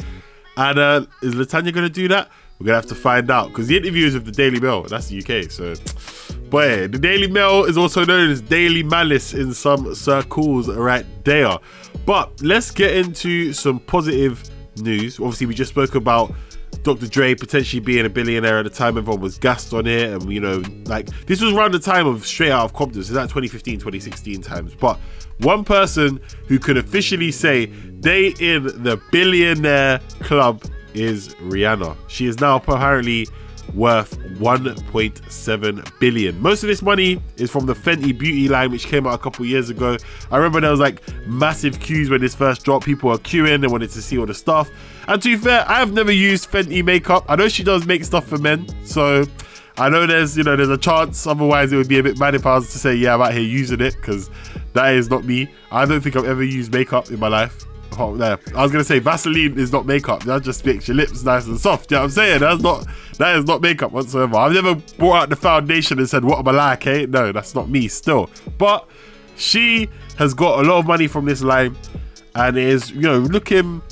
And 0.57 0.79
uh, 0.79 1.07
is 1.23 1.35
Latanya 1.35 1.73
gonna 1.73 1.89
do 1.89 2.09
that? 2.09 2.31
We're 2.59 2.67
gonna 2.67 2.77
have 2.77 2.87
to 2.87 2.95
find 2.95 3.31
out 3.31 3.49
because 3.49 3.69
the 3.69 3.77
interview 3.77 4.07
is 4.07 4.15
with 4.15 4.25
the 4.25 4.33
Daily 4.33 4.61
Mail. 4.61 4.83
That's 4.83 5.09
the 5.09 5.19
UK. 5.19 5.51
So, 5.51 5.75
boy, 6.55 6.87
the 6.87 6.99
Daily 7.01 7.27
Mail 7.27 7.65
is 7.65 7.77
also 7.77 8.05
known 8.05 8.31
as 8.31 8.41
Daily 8.41 8.85
Malice 8.85 9.35
in 9.35 9.53
some 9.53 9.93
circles 9.93 10.69
right 10.69 11.05
there. 11.25 11.59
But 12.07 12.41
let's 12.43 12.71
get 12.71 12.97
into 12.97 13.53
some 13.53 13.81
positive 13.81 14.41
news. 14.77 15.19
Obviously, 15.19 15.49
we 15.49 15.55
just 15.55 15.71
spoke 15.71 15.97
about 15.97 16.33
Dr. 16.85 17.09
Dre 17.09 17.35
potentially 17.35 17.81
being 17.81 18.07
a 18.07 18.09
billionaire 18.09 18.61
at 18.61 18.63
the 18.63 18.71
time 18.71 18.97
everyone 18.97 19.21
was 19.21 19.37
gassed 19.37 19.75
on 19.75 19.89
it. 19.89 20.13
And, 20.13 20.33
you 20.33 20.39
know, 20.39 20.63
like 20.85 21.07
this 21.27 21.41
was 21.41 21.53
around 21.53 21.73
the 21.73 21.81
time 21.81 22.07
of 22.07 22.25
Straight 22.25 22.53
Out 22.53 22.67
of 22.67 22.73
Compton. 22.73 23.03
So 23.03 23.15
that 23.15 23.23
2015, 23.23 23.81
2016 23.81 24.41
times. 24.43 24.77
But 24.77 25.01
one 25.41 25.65
person 25.65 26.21
who 26.47 26.61
could 26.61 26.77
officially 26.77 27.33
say 27.33 27.67
they 27.67 28.29
in 28.39 28.63
the 28.85 29.01
billionaire 29.11 29.99
club 30.21 30.63
is 30.95 31.35
Rihanna. 31.35 31.97
She 32.07 32.27
is 32.27 32.39
now 32.39 32.57
apparently 32.59 33.27
worth 33.75 34.19
1.7 34.39 36.01
billion. 36.01 36.41
Most 36.41 36.63
of 36.63 36.69
this 36.69 36.83
money 36.83 37.21
is 37.37 37.51
from 37.51 37.67
the 37.67 37.75
Fenty 37.75 38.17
Beauty 38.17 38.49
line, 38.49 38.71
which 38.71 38.87
came 38.87 39.07
out 39.07 39.15
a 39.15 39.19
couple 39.19 39.45
years 39.45 39.71
ago. 39.71 39.97
I 40.31 40.37
remember 40.37 40.61
there 40.61 40.71
was 40.71 40.81
like 40.81 41.03
massive 41.27 41.81
queues 41.81 42.11
when 42.11 42.21
this 42.21 42.35
first 42.35 42.65
dropped. 42.65 42.87
People 42.87 43.11
were 43.11 43.19
queuing, 43.19 43.61
they 43.61 43.67
wanted 43.67 43.91
to 43.91 44.03
see 44.03 44.19
all 44.19 44.27
the 44.27 44.35
stuff. 44.35 44.71
And 45.09 45.21
to 45.23 45.37
be 45.37 45.37
fair, 45.37 45.65
I've 45.69 45.93
never 45.93 46.13
used 46.13 46.51
Fenty 46.51 46.85
makeup. 46.85 47.25
I 47.29 47.37
know 47.37 47.49
she 47.49 47.65
does 47.65 47.87
make 47.87 48.05
stuff 48.05 48.27
for 48.27 48.39
men, 48.39 48.67
so 48.87 49.25
I 49.77 49.89
know 49.89 50.07
there's 50.07 50.37
you 50.37 50.45
know 50.45 50.57
there's 50.57 50.69
a 50.69 50.79
chance. 50.79 51.27
Otherwise, 51.27 51.73
it 51.73 51.77
would 51.77 51.89
be 51.89 51.99
a 51.99 52.03
bit 52.03 52.19
mad 52.19 52.35
if 52.35 52.47
I 52.47 52.55
was 52.55 52.71
to 52.73 52.79
say 52.79 52.95
yeah 52.95 53.15
I'm 53.15 53.23
out 53.23 53.33
here 53.33 53.43
using 53.43 53.81
it 53.81 53.97
because 53.97 54.31
that 54.73 54.95
is 54.95 55.11
not 55.11 55.25
me. 55.25 55.51
I 55.73 55.85
don't 55.85 56.01
think 56.01 56.17
I've 56.17 56.25
ever 56.25 56.45
used 56.45 56.73
makeup 56.73 57.11
in 57.11 57.19
my 57.19 57.29
life. 57.29 57.65
Oh. 57.99 58.15
I 58.57 58.63
was 58.63 58.73
gonna 58.73 58.85
say 58.85 58.99
Vaseline 58.99 59.59
is 59.59 59.73
not 59.73 59.87
makeup. 59.87 60.23
That 60.25 60.43
just 60.43 60.65
makes 60.65 60.89
your 60.89 60.97
lips 60.97 61.23
nice 61.23 61.47
and 61.47 61.59
soft. 61.59 61.91
You 61.91 61.97
know 61.97 62.03
what 62.03 62.05
I'm 62.05 62.11
saying? 62.11 62.41
That's 62.41 62.63
not 62.63 62.87
that 63.19 63.37
is 63.37 63.45
not 63.45 63.63
makeup 63.63 63.93
whatsoever. 63.93 64.37
I've 64.37 64.53
never 64.53 64.75
brought 64.99 65.23
out 65.23 65.29
the 65.31 65.37
foundation 65.37 65.99
and 65.99 66.09
said, 66.09 66.25
What 66.25 66.39
am 66.39 66.49
I 66.49 66.53
like? 66.53 66.87
Eh? 66.87 67.07
No, 67.09 67.33
that's 67.33 67.55
not 67.55 67.69
me 67.69 67.89
still. 67.89 68.31
But 68.59 68.89
she 69.37 69.89
has 70.17 70.35
got 70.35 70.61
a 70.61 70.69
lot 70.69 70.79
of 70.79 70.87
money 70.87 71.07
from 71.07 71.25
this 71.25 71.43
line 71.43 71.77
and 72.35 72.57
is, 72.57 72.91
you 72.91 73.03
know, 73.03 73.19
looking 73.19 73.83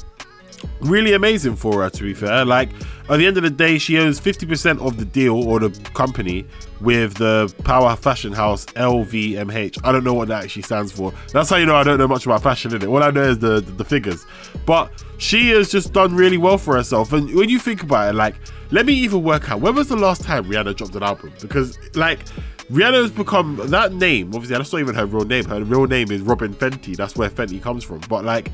really 0.81 1.13
amazing 1.13 1.57
for 1.57 1.83
her 1.83 1.91
to 1.91 2.03
be 2.03 2.15
fair. 2.15 2.45
Like 2.45 2.71
at 3.09 3.17
the 3.17 3.27
end 3.27 3.37
of 3.37 3.43
the 3.43 3.51
day, 3.51 3.79
she 3.79 3.99
owns 3.99 4.21
50% 4.21 4.81
of 4.85 4.97
the 4.97 5.05
deal 5.05 5.37
or 5.49 5.61
the 5.61 5.71
company 5.91 6.47
with 6.83 7.15
the 7.15 7.53
power 7.65 7.95
fashion 7.97 8.33
house 8.33 8.67
LVMH. 8.67 9.79
I 9.85 9.93
don't 9.93 10.05
know 10.05 10.15
what 10.15 10.29
that 10.29 10.45
actually 10.45 10.63
stands 10.63 10.93
for. 10.93 11.13
That's 11.33 11.49
how 11.49 11.57
you 11.57 11.67
know 11.67 11.77
I 11.77 11.85
don't 11.85 11.99
know 11.99 12.09
much 12.09 12.27
about 12.27 12.43
fashion 12.43 12.75
in 12.75 12.83
it. 12.83 12.87
All 12.87 13.03
I 13.03 13.11
know 13.11 13.23
is 13.23 13.39
the, 13.39 13.61
the, 13.61 13.73
the 13.73 13.85
figures. 13.85 14.27
But 14.67 14.91
she 15.19 15.51
has 15.51 15.71
just 15.71 15.93
done 15.93 16.15
really 16.15 16.39
well 16.39 16.59
for 16.59 16.77
herself. 16.77 17.13
And 17.13 17.33
when 17.35 17.49
you 17.49 17.59
think 17.59 17.83
about 17.83 18.13
it, 18.13 18.17
like, 18.17 18.35
let 18.71 18.87
me 18.87 18.95
even 18.95 19.23
work 19.23 19.51
out 19.51 19.61
when 19.61 19.75
was 19.75 19.89
the 19.89 19.97
last 19.97 20.23
time 20.23 20.45
Rihanna 20.45 20.77
dropped 20.77 20.95
an 20.97 21.03
album? 21.03 21.33
Because 21.41 21.79
like 21.95 22.21
Rihanna 22.71 23.03
has 23.03 23.11
become 23.11 23.61
that 23.65 23.93
name. 23.93 24.35
Obviously, 24.35 24.57
that's 24.57 24.73
not 24.73 24.81
even 24.81 24.95
her 24.95 25.07
real 25.07 25.25
name. 25.25 25.45
Her 25.45 25.63
real 25.63 25.87
name 25.87 26.11
is 26.11 26.23
Robyn 26.23 26.55
Fenty. 26.55 26.97
That's 26.97 27.15
where 27.17 27.29
Fenty 27.29 27.61
comes 27.61 27.85
from. 27.85 28.01
But 28.09 28.25
like 28.25 28.51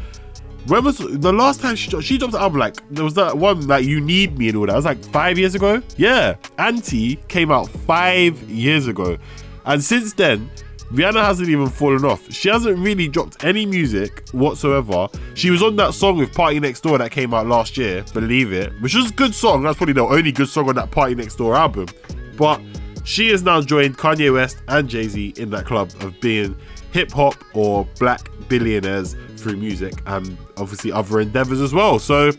when 0.69 0.85
was 0.85 0.99
the 0.99 1.33
last 1.33 1.61
time 1.61 1.77
she 1.77 1.91
dropped, 1.91 2.07
she 2.07 2.19
dropped 2.19 2.33
the 2.33 2.41
album? 2.41 2.61
Like 2.61 2.77
there 2.91 3.05
was 3.05 3.15
that 3.15 3.37
one 3.37 3.67
like 3.67 3.85
"You 3.85 4.01
Need 4.01 4.39
Me" 4.39 4.49
and 4.49 4.59
all 4.59 4.67
that. 4.67 4.73
It 4.73 4.77
was 4.77 4.85
like 4.85 5.03
five 5.07 5.39
years 5.39 5.55
ago. 5.55 5.83
Yeah, 5.97 6.37
Anti 6.59 7.17
came 7.29 7.51
out 7.51 7.69
five 7.69 8.41
years 8.51 8.87
ago, 8.87 9.19
and 9.65 9.83
since 9.83 10.13
then, 10.13 10.51
Rihanna 10.93 11.23
hasn't 11.23 11.49
even 11.49 11.69
fallen 11.69 12.05
off. 12.05 12.31
She 12.33 12.49
hasn't 12.49 12.79
really 12.79 13.09
dropped 13.09 13.45
any 13.45 13.67
music 13.67 14.29
whatsoever. 14.31 15.09
She 15.35 15.51
was 15.51 15.63
on 15.63 15.77
that 15.77 15.95
song 15.95 16.19
with 16.19 16.33
PartyNextDoor 16.33 16.99
that 16.99 17.11
came 17.11 17.35
out 17.35 17.47
last 17.47 17.77
year, 17.77 18.05
believe 18.15 18.53
it, 18.53 18.73
which 18.81 18.95
was 18.95 19.11
a 19.11 19.15
good 19.15 19.35
song. 19.35 19.63
That's 19.63 19.77
probably 19.77 19.95
the 19.95 20.03
only 20.03 20.33
good 20.33 20.49
song 20.49 20.69
on 20.69 20.75
that 20.77 20.91
PartyNextDoor 20.91 21.57
album. 21.57 21.89
But 22.37 22.61
she 23.05 23.31
has 23.31 23.43
now 23.43 23.61
joined 23.61 23.99
Kanye 23.99 24.33
West 24.33 24.59
and 24.69 24.89
Jay 24.89 25.09
Z 25.09 25.35
in 25.37 25.51
that 25.51 25.67
club 25.67 25.91
of 26.01 26.19
being 26.21 26.57
hip 26.93 27.11
hop 27.11 27.35
or 27.55 27.87
black 27.99 28.29
billionaires 28.49 29.15
through 29.37 29.57
music 29.57 29.95
and 30.07 30.37
obviously 30.57 30.93
other 30.93 31.21
endeavors 31.21 31.61
as 31.61 31.73
well. 31.73 31.99
So, 31.99 32.31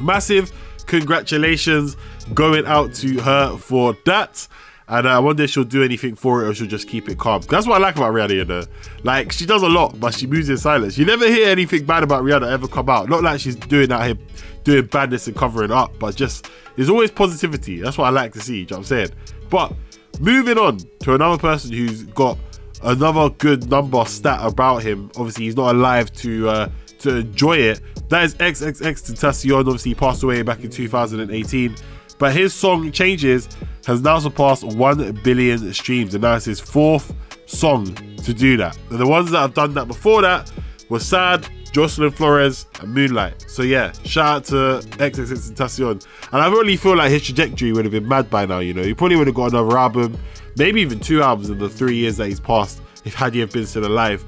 massive 0.00 0.52
congratulations 0.86 1.96
going 2.34 2.66
out 2.66 2.94
to 2.94 3.20
her 3.20 3.56
for 3.56 3.96
that. 4.04 4.46
And 4.88 5.06
uh, 5.06 5.10
I 5.10 5.18
wonder 5.20 5.44
if 5.44 5.50
she'll 5.50 5.64
do 5.64 5.82
anything 5.82 6.16
for 6.16 6.44
it 6.44 6.48
or 6.48 6.54
she'll 6.54 6.66
just 6.66 6.88
keep 6.88 7.08
it 7.08 7.18
calm. 7.18 7.40
That's 7.42 7.66
what 7.66 7.76
I 7.76 7.78
like 7.78 7.96
about 7.96 8.12
Rihanna, 8.12 8.34
you 8.34 8.44
know. 8.44 8.64
Like, 9.04 9.32
she 9.32 9.46
does 9.46 9.62
a 9.62 9.68
lot, 9.68 9.98
but 9.98 10.12
she 10.12 10.26
moves 10.26 10.50
in 10.50 10.58
silence. 10.58 10.98
You 10.98 11.06
never 11.06 11.26
hear 11.26 11.48
anything 11.48 11.86
bad 11.86 12.02
about 12.02 12.24
Rihanna 12.24 12.50
ever 12.50 12.68
come 12.68 12.90
out. 12.90 13.08
Not 13.08 13.22
like 13.22 13.40
she's 13.40 13.56
doing 13.56 13.88
that 13.88 14.04
here, 14.04 14.16
doing 14.64 14.86
badness 14.86 15.28
and 15.28 15.36
covering 15.36 15.70
up, 15.70 15.98
but 15.98 16.14
just 16.14 16.50
there's 16.76 16.90
always 16.90 17.10
positivity. 17.10 17.80
That's 17.80 17.96
what 17.96 18.06
I 18.06 18.10
like 18.10 18.32
to 18.34 18.40
see, 18.40 18.58
you 18.58 18.66
know 18.66 18.76
what 18.76 18.78
I'm 18.78 18.84
saying? 18.84 19.10
But 19.48 19.72
moving 20.20 20.58
on 20.58 20.78
to 21.00 21.14
another 21.14 21.38
person 21.38 21.72
who's 21.72 22.02
got 22.04 22.36
another 22.82 23.30
good 23.30 23.70
number 23.70 24.04
stat 24.04 24.40
about 24.42 24.82
him. 24.82 25.10
Obviously, 25.16 25.46
he's 25.46 25.56
not 25.56 25.74
alive 25.74 26.12
to 26.14 26.48
uh, 26.48 26.70
to 27.00 27.16
enjoy 27.16 27.56
it. 27.56 27.80
That 28.08 28.24
is 28.24 28.34
XXXTentacion. 28.36 29.58
Obviously, 29.58 29.90
he 29.90 29.94
passed 29.94 30.22
away 30.22 30.42
back 30.42 30.62
in 30.64 30.70
2018. 30.70 31.76
But 32.18 32.34
his 32.34 32.54
song 32.54 32.92
Changes 32.92 33.48
has 33.86 34.00
now 34.00 34.18
surpassed 34.20 34.62
1 34.62 35.20
billion 35.24 35.72
streams, 35.72 36.14
and 36.14 36.24
it's 36.24 36.44
his 36.44 36.60
fourth 36.60 37.12
song 37.46 37.94
to 38.18 38.32
do 38.32 38.56
that. 38.58 38.78
And 38.90 38.98
the 39.00 39.06
ones 39.06 39.30
that 39.32 39.40
have 39.40 39.54
done 39.54 39.74
that 39.74 39.88
before 39.88 40.22
that 40.22 40.52
were 40.88 41.00
Sad, 41.00 41.48
Jocelyn 41.72 42.10
Flores, 42.10 42.66
and 42.80 42.94
Moonlight. 42.94 43.44
So 43.48 43.62
yeah, 43.62 43.92
shout 44.04 44.36
out 44.36 44.44
to 44.46 44.88
XXXTentacion. 44.98 46.06
And 46.32 46.42
I 46.42 46.48
really 46.48 46.76
feel 46.76 46.96
like 46.96 47.10
his 47.10 47.22
trajectory 47.22 47.72
would 47.72 47.84
have 47.84 47.92
been 47.92 48.06
mad 48.06 48.30
by 48.30 48.46
now, 48.46 48.58
you 48.58 48.74
know. 48.74 48.82
He 48.82 48.94
probably 48.94 49.16
would 49.16 49.26
have 49.26 49.36
got 49.36 49.52
another 49.52 49.76
album, 49.76 50.18
maybe 50.56 50.82
even 50.82 51.00
two 51.00 51.22
albums 51.22 51.50
in 51.50 51.58
the 51.58 51.68
three 51.68 51.96
years 51.96 52.18
that 52.18 52.28
he's 52.28 52.40
passed, 52.40 52.80
if 53.04 53.14
had 53.14 53.34
he 53.34 53.40
have 53.40 53.52
been 53.52 53.66
still 53.66 53.86
alive. 53.86 54.24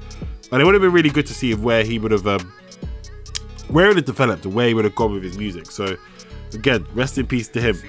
And 0.51 0.61
it 0.61 0.65
would 0.65 0.73
have 0.73 0.81
been 0.81 0.91
really 0.91 1.09
good 1.09 1.27
to 1.27 1.33
see 1.33 1.53
where 1.53 1.83
he 1.83 1.99
would 1.99 2.11
have 2.11 2.25
um, 2.27 2.51
where 3.69 3.89
it 3.89 3.95
had 3.95 4.05
developed 4.05 4.45
and 4.45 4.53
where 4.53 4.67
he 4.67 4.73
would 4.73 4.85
have 4.85 4.95
gone 4.95 5.13
with 5.13 5.23
his 5.23 5.37
music. 5.37 5.71
So 5.71 5.97
again, 6.53 6.85
rest 6.93 7.17
in 7.17 7.27
peace 7.27 7.47
to 7.49 7.61
him. 7.61 7.81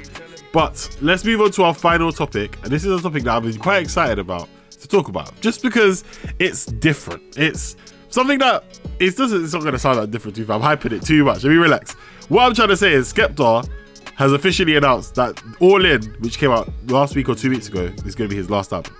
But 0.52 0.96
let's 1.00 1.24
move 1.24 1.40
on 1.40 1.50
to 1.52 1.64
our 1.64 1.74
final 1.74 2.12
topic, 2.12 2.56
and 2.62 2.72
this 2.72 2.84
is 2.84 2.98
a 2.98 3.02
topic 3.02 3.24
that 3.24 3.36
I've 3.36 3.42
been 3.42 3.58
quite 3.58 3.82
excited 3.82 4.18
about 4.18 4.48
to 4.70 4.88
talk 4.88 5.08
about, 5.08 5.38
just 5.40 5.62
because 5.62 6.04
it's 6.38 6.66
different. 6.66 7.22
It's 7.36 7.76
something 8.08 8.38
that 8.38 8.64
it 8.98 9.16
doesn't. 9.16 9.44
It's 9.44 9.52
not 9.52 9.62
to 9.62 9.78
sound 9.78 9.98
that 9.98 10.10
different 10.10 10.36
to 10.36 10.42
you. 10.42 10.52
I'm 10.52 10.60
hyping 10.60 10.92
it 10.92 11.02
too 11.02 11.24
much. 11.24 11.44
Let 11.44 11.50
me 11.50 11.56
relax. 11.56 11.92
What 12.28 12.44
I'm 12.44 12.54
trying 12.54 12.68
to 12.68 12.76
say 12.76 12.92
is 12.92 13.12
Skepta 13.12 13.68
has 14.16 14.32
officially 14.32 14.76
announced 14.76 15.14
that 15.16 15.40
All 15.60 15.84
In, 15.84 16.02
which 16.20 16.38
came 16.38 16.50
out 16.50 16.70
last 16.86 17.14
week 17.14 17.28
or 17.28 17.34
two 17.34 17.50
weeks 17.50 17.68
ago, 17.68 17.92
is 18.04 18.14
to 18.14 18.28
be 18.28 18.36
his 18.36 18.48
last 18.50 18.72
album. 18.72 18.94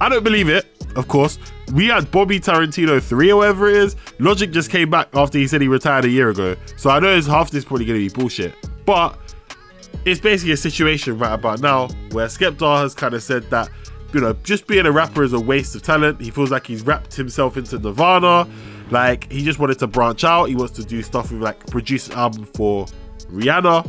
I 0.00 0.08
don't 0.08 0.22
believe 0.22 0.48
it, 0.48 0.66
of 0.94 1.08
course. 1.08 1.38
We 1.74 1.86
had 1.86 2.10
Bobby 2.10 2.38
Tarantino 2.38 3.02
3 3.02 3.32
or 3.32 3.36
whatever 3.38 3.68
it 3.68 3.76
is. 3.76 3.96
Logic 4.20 4.50
just 4.50 4.70
came 4.70 4.88
back 4.88 5.08
after 5.14 5.38
he 5.38 5.48
said 5.48 5.60
he 5.60 5.68
retired 5.68 6.04
a 6.04 6.08
year 6.08 6.30
ago. 6.30 6.56
So 6.76 6.88
I 6.88 7.00
know 7.00 7.14
it's 7.14 7.26
half 7.26 7.50
this 7.50 7.64
probably 7.64 7.86
to 7.86 7.92
be 7.94 8.08
bullshit. 8.08 8.54
But 8.86 9.18
it's 10.04 10.20
basically 10.20 10.52
a 10.52 10.56
situation 10.56 11.18
right 11.18 11.32
about 11.34 11.60
now 11.60 11.88
where 12.12 12.28
Skepta 12.28 12.80
has 12.80 12.94
kind 12.94 13.14
of 13.14 13.22
said 13.22 13.50
that, 13.50 13.68
you 14.12 14.20
know, 14.20 14.32
just 14.42 14.66
being 14.66 14.86
a 14.86 14.92
rapper 14.92 15.22
is 15.22 15.32
a 15.32 15.40
waste 15.40 15.74
of 15.74 15.82
talent. 15.82 16.20
He 16.20 16.30
feels 16.30 16.50
like 16.50 16.66
he's 16.66 16.82
wrapped 16.82 17.14
himself 17.14 17.56
into 17.56 17.78
Nirvana. 17.78 18.48
Like, 18.90 19.30
he 19.30 19.44
just 19.44 19.58
wanted 19.58 19.78
to 19.80 19.86
branch 19.86 20.24
out. 20.24 20.46
He 20.46 20.54
wants 20.54 20.72
to 20.76 20.84
do 20.84 21.02
stuff 21.02 21.30
with, 21.30 21.42
like, 21.42 21.66
produce 21.66 22.08
an 22.08 22.14
album 22.14 22.44
for 22.44 22.86
Rihanna. 23.30 23.88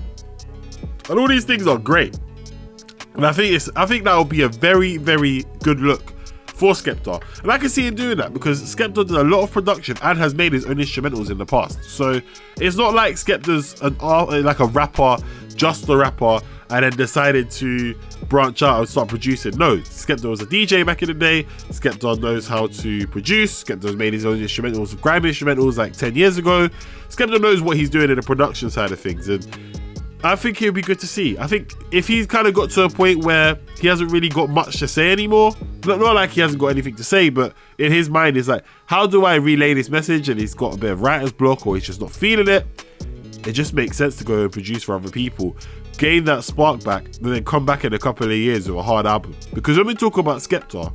And 1.09 1.19
all 1.19 1.27
these 1.27 1.45
things 1.45 1.67
are 1.67 1.77
great. 1.77 2.19
And 3.15 3.25
I 3.25 3.31
think 3.31 3.53
it's 3.53 3.69
I 3.75 3.85
think 3.85 4.03
that 4.03 4.15
will 4.15 4.23
be 4.23 4.41
a 4.41 4.49
very, 4.49 4.97
very 4.97 5.43
good 5.63 5.79
look 5.79 6.13
for 6.47 6.73
Skepta. 6.73 7.21
And 7.41 7.51
I 7.51 7.57
can 7.57 7.69
see 7.69 7.87
him 7.87 7.95
doing 7.95 8.17
that 8.17 8.33
because 8.33 8.61
Skepta 8.61 9.07
did 9.07 9.11
a 9.11 9.23
lot 9.23 9.43
of 9.43 9.51
production 9.51 9.97
and 10.03 10.19
has 10.19 10.35
made 10.35 10.53
his 10.53 10.65
own 10.65 10.75
instrumentals 10.75 11.31
in 11.31 11.37
the 11.37 11.45
past. 11.45 11.83
So 11.85 12.21
it's 12.57 12.75
not 12.75 12.93
like 12.93 13.15
Skepta's 13.15 13.81
an 13.81 13.97
like 14.43 14.59
a 14.59 14.65
rapper, 14.65 15.17
just 15.55 15.87
a 15.89 15.95
rapper, 15.97 16.39
and 16.69 16.83
then 16.83 16.91
decided 16.91 17.49
to 17.51 17.95
branch 18.27 18.61
out 18.61 18.79
and 18.79 18.89
start 18.89 19.07
producing. 19.07 19.57
No, 19.57 19.77
Skepta 19.77 20.29
was 20.29 20.41
a 20.41 20.45
DJ 20.45 20.85
back 20.85 21.01
in 21.01 21.07
the 21.07 21.13
day. 21.13 21.43
Skepta 21.69 22.19
knows 22.19 22.47
how 22.47 22.67
to 22.67 23.07
produce. 23.07 23.63
Skepta's 23.63 23.95
made 23.95 24.13
his 24.13 24.25
own 24.25 24.37
instrumentals, 24.37 24.99
grime 25.01 25.23
instrumentals 25.23 25.77
like 25.77 25.93
10 25.93 26.15
years 26.15 26.37
ago. 26.37 26.69
Skepta 27.09 27.41
knows 27.41 27.61
what 27.61 27.77
he's 27.77 27.89
doing 27.89 28.09
in 28.09 28.15
the 28.15 28.21
production 28.21 28.69
side 28.69 28.91
of 28.91 28.99
things. 28.99 29.27
And 29.27 29.47
I 30.23 30.35
think 30.35 30.61
it 30.61 30.65
would 30.65 30.75
be 30.75 30.81
good 30.81 30.99
to 30.99 31.07
see. 31.07 31.37
I 31.37 31.47
think 31.47 31.73
if 31.91 32.07
he's 32.07 32.27
kind 32.27 32.45
of 32.45 32.53
got 32.53 32.69
to 32.71 32.83
a 32.83 32.89
point 32.89 33.23
where 33.23 33.57
he 33.79 33.87
hasn't 33.87 34.11
really 34.11 34.29
got 34.29 34.49
much 34.49 34.77
to 34.79 34.87
say 34.87 35.11
anymore, 35.11 35.55
not, 35.85 35.99
not 35.99 36.13
like 36.13 36.31
he 36.31 36.41
hasn't 36.41 36.59
got 36.59 36.67
anything 36.67 36.95
to 36.97 37.03
say, 37.03 37.29
but 37.29 37.53
in 37.77 37.91
his 37.91 38.09
mind, 38.09 38.35
it's 38.35 38.49
like, 38.49 38.65
how 38.85 39.07
do 39.07 39.25
I 39.25 39.35
relay 39.35 39.73
this 39.73 39.89
message? 39.89 40.27
And 40.27 40.39
he's 40.39 40.53
got 40.53 40.75
a 40.75 40.77
bit 40.77 40.91
of 40.91 41.01
writer's 41.01 41.31
block 41.31 41.65
or 41.65 41.75
he's 41.75 41.85
just 41.85 42.01
not 42.01 42.11
feeling 42.11 42.49
it. 42.49 42.65
It 43.47 43.53
just 43.53 43.73
makes 43.73 43.95
sense 43.95 44.17
to 44.17 44.25
go 44.25 44.41
and 44.43 44.51
produce 44.51 44.83
for 44.83 44.95
other 44.95 45.09
people, 45.09 45.55
gain 45.99 46.23
that 46.23 46.43
spark 46.43 46.83
back, 46.83 47.11
then 47.21 47.43
come 47.43 47.65
back 47.65 47.83
in 47.83 47.93
a 47.93 47.99
couple 47.99 48.25
of 48.25 48.31
years 48.31 48.67
with 48.67 48.79
a 48.79 48.81
hard 48.81 49.05
album. 49.05 49.35
Because 49.53 49.77
when 49.77 49.85
we 49.85 49.93
talk 49.93 50.17
about 50.17 50.37
Skepta, 50.37 50.91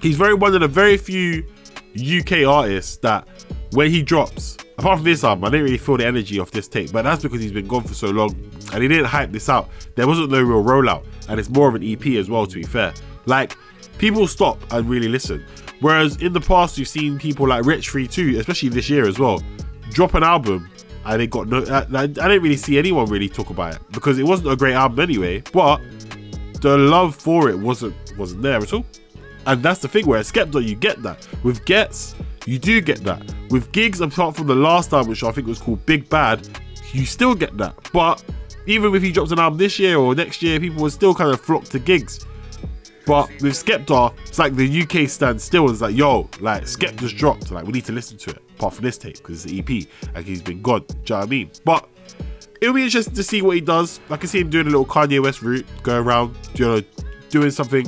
he's 0.00 0.16
very 0.16 0.34
one 0.34 0.54
of 0.54 0.60
the 0.60 0.68
very 0.68 0.96
few 0.96 1.44
UK 1.96 2.46
artists 2.46 2.98
that 2.98 3.26
when 3.72 3.90
he 3.90 4.02
drops, 4.02 4.58
apart 4.76 4.98
from 4.98 5.04
this 5.04 5.24
album, 5.24 5.46
I 5.46 5.50
didn't 5.50 5.64
really 5.64 5.78
feel 5.78 5.96
the 5.96 6.06
energy 6.06 6.38
of 6.38 6.50
this 6.50 6.68
tape, 6.68 6.92
but 6.92 7.02
that's 7.02 7.22
because 7.22 7.40
he's 7.40 7.50
been 7.50 7.66
gone 7.66 7.82
for 7.82 7.94
so 7.94 8.10
long 8.10 8.36
and 8.74 8.82
he 8.82 8.88
didn't 8.88 9.06
hype 9.06 9.32
this 9.32 9.48
out. 9.48 9.70
There 9.94 10.06
wasn't 10.06 10.30
no 10.30 10.42
real 10.42 10.62
rollout, 10.62 11.06
and 11.28 11.40
it's 11.40 11.48
more 11.48 11.68
of 11.68 11.74
an 11.74 11.82
EP 11.82 12.06
as 12.18 12.28
well, 12.28 12.46
to 12.46 12.54
be 12.54 12.64
fair. 12.64 12.92
Like, 13.24 13.56
people 13.96 14.28
stop 14.28 14.60
and 14.70 14.88
really 14.88 15.08
listen. 15.08 15.44
Whereas 15.80 16.16
in 16.16 16.34
the 16.34 16.40
past, 16.42 16.76
you've 16.76 16.88
seen 16.88 17.18
people 17.18 17.48
like 17.48 17.64
Rich 17.64 17.88
Free 17.88 18.06
too, 18.06 18.36
especially 18.38 18.68
this 18.68 18.90
year 18.90 19.08
as 19.08 19.18
well, 19.18 19.42
drop 19.90 20.12
an 20.12 20.22
album 20.22 20.68
and 21.08 21.20
they 21.20 21.26
got 21.26 21.48
no. 21.48 21.64
I, 21.64 22.02
I 22.02 22.06
didn't 22.06 22.42
really 22.42 22.56
see 22.56 22.78
anyone 22.78 23.06
really 23.06 23.28
talk 23.28 23.50
about 23.50 23.74
it 23.74 23.80
because 23.92 24.18
it 24.18 24.24
wasn't 24.24 24.52
a 24.52 24.56
great 24.56 24.74
album 24.74 25.00
anyway, 25.00 25.42
but 25.52 25.80
the 26.60 26.76
love 26.76 27.16
for 27.16 27.48
it 27.48 27.58
wasn't 27.58 27.94
wasn't 28.18 28.42
there 28.42 28.58
at 28.58 28.72
all. 28.72 28.84
And 29.46 29.62
that's 29.62 29.80
the 29.80 29.88
thing 29.88 30.06
where 30.06 30.20
Skepta 30.20 30.62
you 30.66 30.74
get 30.74 31.02
that. 31.02 31.26
With 31.42 31.64
Giggs, 31.64 32.14
you 32.44 32.58
do 32.58 32.82
get 32.82 33.02
that. 33.04 33.22
With 33.48 33.72
Giggs, 33.72 34.02
apart 34.02 34.36
from 34.36 34.48
the 34.48 34.54
last 34.54 34.92
album, 34.92 35.08
which 35.08 35.24
I 35.24 35.32
think 35.32 35.46
was 35.46 35.58
called 35.58 35.84
Big 35.86 36.08
Bad, 36.10 36.46
you 36.92 37.06
still 37.06 37.34
get 37.34 37.56
that. 37.56 37.74
But 37.90 38.22
even 38.66 38.94
if 38.94 39.02
he 39.02 39.10
drops 39.10 39.32
an 39.32 39.38
album 39.38 39.58
this 39.58 39.78
year 39.78 39.96
or 39.96 40.14
next 40.14 40.42
year, 40.42 40.60
people 40.60 40.82
will 40.82 40.90
still 40.90 41.14
kind 41.14 41.32
of 41.32 41.40
flock 41.40 41.64
to 41.64 41.78
gigs. 41.78 42.26
But 43.06 43.30
with 43.40 43.54
Skepta, 43.54 44.12
it's 44.26 44.38
like 44.38 44.54
the 44.54 44.82
UK 44.82 45.08
stands 45.08 45.42
still. 45.42 45.70
It's 45.70 45.80
like, 45.80 45.96
yo, 45.96 46.28
like 46.40 46.64
Skepta's 46.64 47.14
dropped. 47.14 47.50
Like 47.50 47.64
we 47.64 47.72
need 47.72 47.86
to 47.86 47.92
listen 47.92 48.18
to 48.18 48.30
it. 48.30 48.42
Apart 48.58 48.74
from 48.74 48.84
this 48.84 48.98
tape, 48.98 49.18
because 49.18 49.44
it's 49.44 49.52
an 49.52 49.58
EP. 49.60 49.86
Like 50.14 50.24
he's 50.24 50.42
been 50.42 50.60
gone. 50.62 50.80
Do 50.80 50.94
you 50.94 51.00
know 51.10 51.16
what 51.16 51.26
I 51.26 51.30
mean? 51.30 51.50
But 51.64 51.88
it'll 52.60 52.74
be 52.74 52.82
interesting 52.82 53.14
to 53.14 53.22
see 53.22 53.40
what 53.40 53.54
he 53.54 53.60
does. 53.60 54.00
I 54.10 54.16
can 54.16 54.28
see 54.28 54.40
him 54.40 54.50
doing 54.50 54.66
a 54.66 54.70
little 54.70 54.86
Kanye 54.86 55.22
West 55.22 55.42
route, 55.42 55.64
go 55.84 56.00
around, 56.00 56.36
you 56.54 56.64
know, 56.64 56.82
doing 57.30 57.52
something 57.52 57.86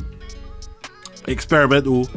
experimental, 1.26 2.08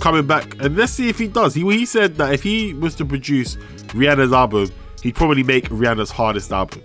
coming 0.00 0.26
back, 0.26 0.60
and 0.60 0.76
let's 0.76 0.92
see 0.92 1.08
if 1.08 1.18
he 1.18 1.28
does. 1.28 1.54
He 1.54 1.62
he 1.62 1.86
said 1.86 2.16
that 2.16 2.32
if 2.32 2.42
he 2.42 2.74
was 2.74 2.94
to 2.96 3.04
produce 3.04 3.56
Rihanna's 3.94 4.32
album, 4.32 4.70
he'd 5.02 5.14
probably 5.14 5.42
make 5.42 5.68
Rihanna's 5.68 6.10
hardest 6.10 6.50
album. 6.52 6.82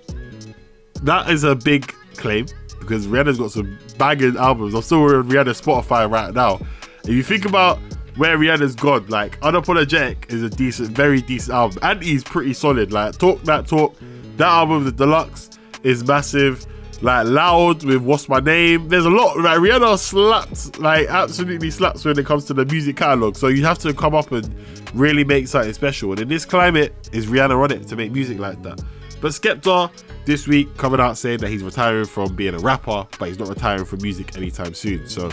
That 1.01 1.29
is 1.29 1.43
a 1.43 1.55
big 1.55 1.93
claim 2.17 2.45
because 2.79 3.07
Rihanna's 3.07 3.39
got 3.39 3.51
some 3.51 3.77
banging 3.97 4.37
albums. 4.37 4.73
I'm 4.75 4.81
still 4.83 5.03
on 5.03 5.27
Rihanna's 5.27 5.59
Spotify 5.59 6.09
right 6.09 6.33
now. 6.33 6.59
If 7.03 7.09
you 7.09 7.23
think 7.23 7.45
about 7.45 7.79
where 8.17 8.37
Rihanna's 8.37 8.75
gone, 8.75 9.07
like 9.07 9.39
Unapologetic 9.41 10.31
is 10.31 10.43
a 10.43 10.49
decent, 10.49 10.89
very 10.89 11.21
decent 11.21 11.53
album, 11.53 11.79
and 11.81 12.01
he's 12.01 12.23
pretty 12.23 12.53
solid. 12.53 12.91
Like 12.91 13.17
Talk 13.17 13.41
That 13.43 13.67
Talk, 13.67 13.95
that 14.37 14.47
album, 14.47 14.85
the 14.85 14.91
deluxe, 14.91 15.49
is 15.83 16.03
massive. 16.05 16.65
Like 17.01 17.27
loud 17.27 17.83
with 17.83 18.01
what's 18.01 18.29
my 18.29 18.39
name. 18.39 18.87
There's 18.87 19.05
a 19.05 19.09
lot 19.09 19.37
like 19.37 19.59
rihanna 19.59 19.99
slaps 19.99 20.79
like 20.79 21.07
absolutely 21.07 21.69
slaps 21.69 22.05
when 22.05 22.17
it 22.17 22.25
comes 22.25 22.45
to 22.45 22.53
the 22.53 22.65
music 22.65 22.95
catalog 22.95 23.35
so 23.35 23.47
you 23.47 23.65
have 23.65 23.77
to 23.79 23.93
come 23.93 24.15
up 24.15 24.31
and 24.31 24.49
really 24.93 25.25
make 25.25 25.49
something 25.49 25.73
special. 25.73 26.11
And 26.11 26.21
in 26.21 26.29
this 26.29 26.45
climate 26.45 27.09
is 27.11 27.25
rihanna 27.25 27.61
on 27.61 27.71
it 27.71 27.85
to 27.89 27.97
make 27.97 28.13
music 28.13 28.39
like 28.39 28.63
that. 28.63 28.81
But 29.19 29.33
skepta 29.33 29.91
this 30.25 30.47
week 30.47 30.75
coming 30.77 31.01
out 31.01 31.17
saying 31.17 31.39
that 31.39 31.49
he's 31.49 31.63
retiring 31.63 32.05
from 32.05 32.33
being 32.33 32.55
a 32.55 32.59
rapper 32.59 33.05
but 33.19 33.27
he's 33.27 33.37
not 33.37 33.49
retiring 33.49 33.85
from 33.85 34.01
music 34.01 34.37
anytime 34.37 34.73
soon. 34.73 35.05
So 35.09 35.29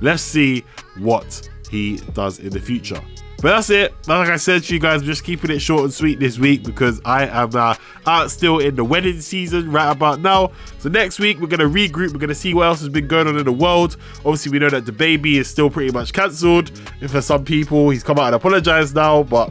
let's 0.00 0.22
see 0.22 0.64
what 0.96 1.46
he 1.72 1.96
does 2.14 2.38
in 2.38 2.50
the 2.50 2.60
future 2.60 3.02
but 3.42 3.56
that's 3.56 3.70
it. 3.70 3.92
Like 4.06 4.28
I 4.28 4.36
said 4.36 4.62
to 4.62 4.72
you 4.72 4.78
guys, 4.78 5.00
I'm 5.00 5.06
just 5.06 5.24
keeping 5.24 5.50
it 5.50 5.58
short 5.58 5.82
and 5.82 5.92
sweet 5.92 6.20
this 6.20 6.38
week 6.38 6.62
because 6.62 7.00
I 7.04 7.26
am 7.26 7.50
uh, 7.56 7.74
out 8.06 8.30
still 8.30 8.60
in 8.60 8.76
the 8.76 8.84
wedding 8.84 9.20
season 9.20 9.72
right 9.72 9.90
about 9.90 10.20
now. 10.20 10.52
So 10.78 10.88
next 10.88 11.18
week 11.18 11.40
we're 11.40 11.48
gonna 11.48 11.64
regroup. 11.64 12.12
We're 12.12 12.20
gonna 12.20 12.36
see 12.36 12.54
what 12.54 12.68
else 12.68 12.78
has 12.78 12.88
been 12.88 13.08
going 13.08 13.26
on 13.26 13.36
in 13.36 13.44
the 13.44 13.52
world. 13.52 13.96
Obviously, 14.18 14.52
we 14.52 14.60
know 14.60 14.70
that 14.70 14.84
DaBaby 14.84 15.40
is 15.40 15.48
still 15.48 15.70
pretty 15.70 15.90
much 15.90 16.12
cancelled. 16.12 16.70
And 17.00 17.10
for 17.10 17.20
some 17.20 17.44
people, 17.44 17.90
he's 17.90 18.04
come 18.04 18.16
out 18.16 18.26
and 18.26 18.36
apologized 18.36 18.94
now, 18.94 19.24
but 19.24 19.50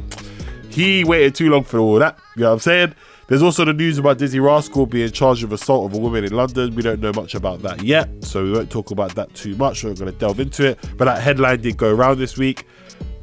he 0.69 1.03
waited 1.03 1.35
too 1.35 1.49
long 1.49 1.65
for 1.65 1.79
all 1.79 1.99
that. 1.99 2.17
You 2.37 2.43
know 2.43 2.47
what 2.47 2.53
I'm 2.53 2.59
saying? 2.59 2.95
There's 3.27 3.41
also 3.41 3.63
the 3.63 3.73
news 3.73 3.97
about 3.97 4.17
Dizzee 4.17 4.43
Rascal 4.43 4.85
being 4.85 5.11
charged 5.11 5.43
with 5.43 5.53
assault 5.53 5.91
of 5.91 5.97
a 5.97 6.01
woman 6.01 6.23
in 6.25 6.33
London. 6.33 6.75
We 6.75 6.81
don't 6.81 6.99
know 6.99 7.13
much 7.13 7.35
about 7.35 7.61
that 7.61 7.81
yet, 7.81 8.09
so 8.23 8.43
we 8.43 8.51
won't 8.51 8.69
talk 8.69 8.91
about 8.91 9.15
that 9.15 9.33
too 9.33 9.55
much. 9.55 9.83
We're 9.83 9.93
going 9.93 10.11
to 10.11 10.17
delve 10.17 10.39
into 10.39 10.67
it. 10.67 10.79
But 10.97 11.05
that 11.05 11.21
headline 11.21 11.61
did 11.61 11.77
go 11.77 11.93
around 11.93 12.19
this 12.19 12.37
week. 12.37 12.67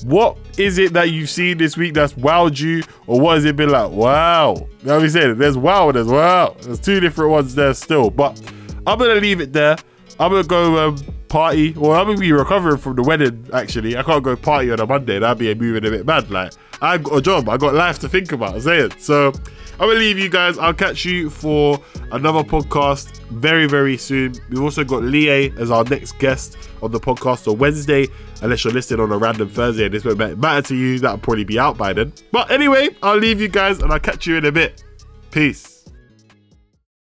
What 0.04 0.38
is 0.56 0.78
it 0.78 0.92
that 0.92 1.10
you've 1.10 1.28
seen 1.28 1.58
this 1.58 1.76
week 1.76 1.94
that's 1.94 2.14
wowed 2.14 2.58
you, 2.58 2.84
or 3.06 3.20
what 3.20 3.34
has 3.34 3.44
it 3.44 3.56
been 3.56 3.70
like? 3.70 3.90
Wow, 3.90 4.54
you 4.54 4.86
know 4.86 4.94
what 4.94 5.02
we 5.02 5.08
said. 5.08 5.36
There's 5.36 5.58
wow 5.58 5.88
and 5.88 5.96
there's 5.96 6.06
wow. 6.06 6.56
There's 6.62 6.78
two 6.78 7.00
different 7.00 7.32
ones 7.32 7.54
there 7.54 7.74
still, 7.74 8.08
but 8.08 8.40
I'm 8.86 8.98
gonna 8.98 9.16
leave 9.16 9.40
it 9.40 9.52
there. 9.52 9.76
I'm 10.20 10.30
gonna 10.30 10.44
go 10.44 10.88
um, 10.88 10.96
party, 11.28 11.74
or 11.76 11.96
I'm 11.96 12.06
gonna 12.06 12.18
be 12.18 12.30
recovering 12.32 12.78
from 12.78 12.94
the 12.94 13.02
wedding. 13.02 13.44
Actually, 13.52 13.96
I 13.96 14.04
can't 14.04 14.22
go 14.22 14.36
party 14.36 14.70
on 14.70 14.78
a 14.78 14.86
Monday. 14.86 15.18
That'd 15.18 15.38
be 15.38 15.50
a 15.50 15.56
moving 15.56 15.84
a 15.84 15.90
bit 15.90 16.06
mad. 16.06 16.30
Like 16.30 16.52
I've 16.80 17.02
got 17.02 17.16
a 17.16 17.20
job, 17.20 17.48
I 17.48 17.56
got 17.56 17.74
life 17.74 17.98
to 18.00 18.08
think 18.08 18.30
about. 18.30 18.62
Say 18.62 18.78
it. 18.78 19.00
So 19.02 19.32
I'm 19.80 19.86
gonna 19.86 20.00
leave 20.00 20.18
you 20.18 20.28
guys. 20.28 20.58
I'll 20.58 20.74
catch 20.74 21.04
you 21.04 21.30
for 21.30 21.80
another 22.10 22.42
podcast 22.42 23.20
very, 23.28 23.68
very 23.68 23.96
soon. 23.96 24.34
We've 24.50 24.60
also 24.60 24.82
got 24.82 25.04
Lie 25.04 25.52
as 25.56 25.70
our 25.70 25.84
next 25.84 26.18
guest 26.18 26.58
on 26.82 26.90
the 26.90 26.98
podcast 26.98 27.46
on 27.46 27.58
Wednesday. 27.58 28.08
Unless 28.42 28.64
you're 28.64 28.72
listening 28.72 29.00
on 29.00 29.12
a 29.12 29.18
random 29.18 29.48
Thursday 29.48 29.84
and 29.84 29.94
this 29.94 30.04
won't 30.04 30.38
matter 30.38 30.62
to 30.68 30.74
you, 30.74 30.98
that'll 30.98 31.18
probably 31.18 31.44
be 31.44 31.60
out 31.60 31.78
by 31.78 31.92
then. 31.92 32.12
But 32.32 32.50
anyway, 32.50 32.88
I'll 33.04 33.18
leave 33.18 33.40
you 33.40 33.46
guys 33.46 33.80
and 33.80 33.92
I'll 33.92 34.00
catch 34.00 34.26
you 34.26 34.36
in 34.36 34.46
a 34.46 34.52
bit. 34.52 34.82
Peace. 35.30 35.84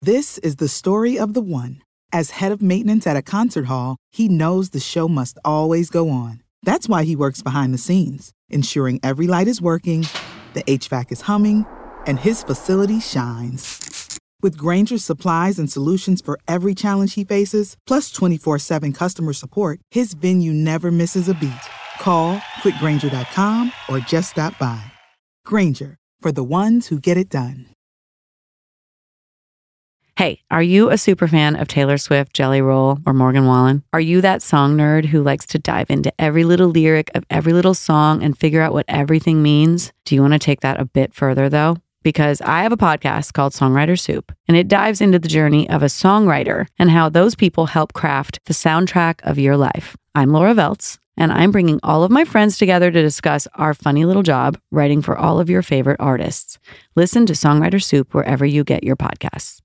This 0.03 0.39
is 0.39 0.57
the 0.57 0.69
story 0.69 1.17
of 1.17 1.35
the 1.35 1.41
one. 1.41 1.83
As 2.13 2.31
head 2.31 2.51
of 2.51 2.61
maintenance 2.61 3.07
at 3.07 3.17
a 3.17 3.23
concert 3.23 3.67
hall, 3.67 3.99
he 4.11 4.29
knows 4.29 4.71
the 4.71 4.81
show 4.81 5.09
must 5.09 5.39
always 5.45 5.91
go 5.91 6.09
on. 6.11 6.43
That's 6.65 6.89
why 6.89 7.05
he 7.05 7.15
works 7.15 7.43
behind 7.43 7.73
the 7.73 7.79
scenes, 7.79 8.33
ensuring 8.49 8.99
every 9.03 9.29
light 9.29 9.47
is 9.47 9.63
working 9.63 10.07
the 10.55 10.63
HVAC 10.65 11.13
is 11.13 11.23
humming, 11.23 11.67
and 12.07 12.19
his 12.19 12.43
facility 12.43 13.01
shines. 13.01 14.19
With 14.41 14.57
Grainger's 14.57 15.05
supplies 15.05 15.59
and 15.59 15.71
solutions 15.71 16.21
for 16.21 16.39
every 16.47 16.75
challenge 16.75 17.15
he 17.15 17.25
faces, 17.25 17.77
plus 17.87 18.11
24 18.11 18.59
7 18.59 18.93
customer 18.93 19.33
support, 19.33 19.81
his 19.91 20.15
venue 20.15 20.53
never 20.53 20.91
misses 20.91 21.29
a 21.29 21.35
beat. 21.35 21.67
Call 22.01 22.39
quickgranger.com 22.63 23.73
or 23.89 23.99
just 23.99 24.31
stop 24.31 24.57
by. 24.59 24.93
Granger, 25.45 25.97
for 26.21 26.31
the 26.33 26.45
ones 26.45 26.87
who 26.87 27.01
get 27.01 27.17
it 27.17 27.29
done. 27.29 27.67
Hey, 30.19 30.43
are 30.51 30.63
you 30.63 30.91
a 30.91 30.99
super 30.99 31.29
fan 31.29 31.55
of 31.55 31.69
Taylor 31.69 31.97
Swift, 31.97 32.33
Jelly 32.33 32.61
Roll, 32.61 32.99
or 33.07 33.13
Morgan 33.13 33.47
Wallen? 33.47 33.85
Are 33.93 34.01
you 34.01 34.21
that 34.21 34.43
song 34.43 34.77
nerd 34.77 35.05
who 35.05 35.23
likes 35.23 35.47
to 35.47 35.61
dive 35.61 35.91
into 35.91 36.13
every 36.21 36.43
little 36.43 36.67
lyric 36.67 37.09
of 37.15 37.25
every 37.31 37.53
little 37.53 37.73
song 37.75 38.23
and 38.25 38.37
figure 38.37 38.61
out 38.61 38.73
what 38.73 38.85
everything 38.89 39.43
means? 39.43 39.93
Do 40.05 40.17
you 40.17 40.21
want 40.21 40.33
to 40.33 40.41
take 40.41 40.61
that 40.63 40.81
a 40.81 40.85
bit 40.85 41.15
further 41.15 41.49
though? 41.49 41.77
Because 42.09 42.41
I 42.41 42.63
have 42.63 42.73
a 42.73 42.79
podcast 42.79 43.35
called 43.35 43.53
Songwriter 43.53 44.01
Soup, 44.01 44.33
and 44.49 44.57
it 44.57 44.67
dives 44.67 45.03
into 45.03 45.19
the 45.19 45.29
journey 45.29 45.69
of 45.69 45.83
a 45.83 45.93
songwriter 45.93 46.67
and 46.79 46.91
how 46.91 47.11
those 47.11 47.35
people 47.35 47.67
help 47.67 47.93
craft 47.93 48.41
the 48.47 48.55
soundtrack 48.55 49.21
of 49.25 49.39
your 49.39 49.59
life. 49.59 49.95
I'm 50.15 50.33
Laura 50.33 50.55
Veltz, 50.55 50.97
and 51.19 51.31
I'm 51.31 51.51
bringing 51.51 51.79
all 51.83 52.05
of 52.05 52.11
my 52.11 52.25
friends 52.25 52.57
together 52.57 52.91
to 52.91 53.03
discuss 53.03 53.47
our 53.57 53.75
funny 53.75 54.07
little 54.07 54.23
job 54.23 54.59
writing 54.71 55.03
for 55.03 55.19
all 55.19 55.39
of 55.39 55.51
your 55.51 55.61
favorite 55.61 56.01
artists. 56.01 56.59
Listen 56.97 57.27
to 57.27 57.35
Songwriter 57.35 57.83
Soup 57.83 58.15
wherever 58.15 58.47
you 58.47 58.65
get 58.65 58.85
your 58.85 58.97
podcasts. 58.97 59.61